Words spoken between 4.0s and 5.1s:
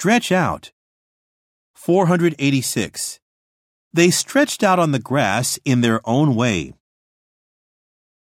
stretched out on the